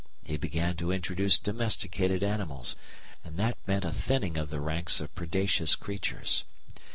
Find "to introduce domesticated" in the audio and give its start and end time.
0.77-2.23